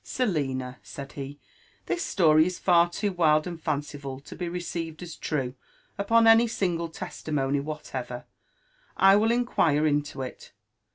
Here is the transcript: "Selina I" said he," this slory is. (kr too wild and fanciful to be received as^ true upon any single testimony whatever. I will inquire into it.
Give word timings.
"Selina 0.03 0.77
I" 0.79 0.79
said 0.81 1.11
he," 1.11 1.37
this 1.85 2.03
slory 2.03 2.47
is. 2.47 2.57
(kr 2.57 2.85
too 2.91 3.11
wild 3.11 3.45
and 3.45 3.61
fanciful 3.61 4.19
to 4.21 4.35
be 4.35 4.49
received 4.49 5.01
as^ 5.01 5.19
true 5.19 5.53
upon 5.95 6.25
any 6.25 6.47
single 6.47 6.89
testimony 6.89 7.59
whatever. 7.59 8.25
I 8.97 9.15
will 9.15 9.29
inquire 9.31 9.85
into 9.85 10.23
it. 10.23 10.53